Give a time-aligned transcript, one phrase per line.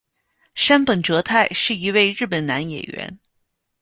[0.55, 3.19] 杉本哲太是一位日本男演员。